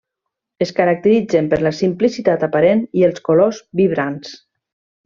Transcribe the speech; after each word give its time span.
Es 0.65 0.71
caracteritzen 0.79 1.51
per 1.51 1.59
la 1.67 1.73
simplicitat 1.81 2.49
aparent 2.51 2.85
i 3.03 3.07
els 3.11 3.25
colors 3.31 3.63
vibrants. 3.83 4.37